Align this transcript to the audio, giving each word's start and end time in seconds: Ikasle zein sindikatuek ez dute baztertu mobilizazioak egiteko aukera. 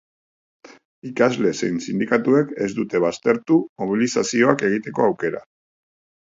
Ikasle 1.09 1.51
zein 1.59 1.77
sindikatuek 1.87 2.55
ez 2.69 2.71
dute 2.79 3.03
baztertu 3.05 3.59
mobilizazioak 3.85 4.65
egiteko 4.71 5.07
aukera. 5.11 5.45